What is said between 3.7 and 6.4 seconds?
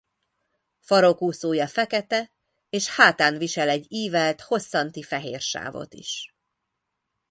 ívelt hosszanti fehér sávot is.